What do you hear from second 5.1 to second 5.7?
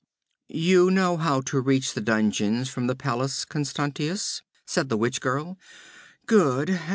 girl.